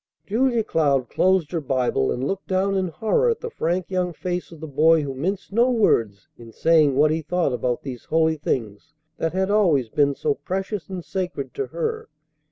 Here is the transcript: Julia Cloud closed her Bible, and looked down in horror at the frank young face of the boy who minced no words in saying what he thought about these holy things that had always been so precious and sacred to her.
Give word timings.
Julia 0.25 0.63
Cloud 0.63 1.09
closed 1.09 1.51
her 1.51 1.61
Bible, 1.61 2.11
and 2.11 2.25
looked 2.25 2.47
down 2.47 2.73
in 2.73 2.87
horror 2.87 3.29
at 3.29 3.39
the 3.41 3.51
frank 3.51 3.91
young 3.91 4.13
face 4.13 4.51
of 4.51 4.59
the 4.59 4.65
boy 4.65 5.03
who 5.03 5.13
minced 5.13 5.51
no 5.53 5.69
words 5.69 6.27
in 6.39 6.51
saying 6.51 6.95
what 6.95 7.11
he 7.11 7.21
thought 7.21 7.53
about 7.53 7.83
these 7.83 8.05
holy 8.05 8.37
things 8.37 8.95
that 9.17 9.33
had 9.33 9.51
always 9.51 9.89
been 9.89 10.15
so 10.15 10.33
precious 10.33 10.89
and 10.89 11.05
sacred 11.05 11.53
to 11.53 11.67
her. 11.67 12.09